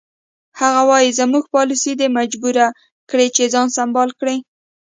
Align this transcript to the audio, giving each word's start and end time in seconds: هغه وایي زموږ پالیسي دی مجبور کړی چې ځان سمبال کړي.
هغه 0.59 0.81
وایي 0.89 1.15
زموږ 1.19 1.43
پالیسي 1.55 1.93
دی 1.99 2.07
مجبور 2.19 2.55
کړی 3.09 3.27
چې 3.35 3.51
ځان 3.53 3.67
سمبال 3.77 4.09
کړي. 4.19 4.37